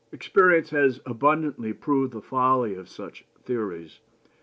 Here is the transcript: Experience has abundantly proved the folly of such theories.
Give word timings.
Experience 0.11 0.71
has 0.71 0.99
abundantly 1.05 1.73
proved 1.73 2.11
the 2.13 2.23
folly 2.23 2.73
of 2.73 2.89
such 2.89 3.23
theories. 3.43 3.99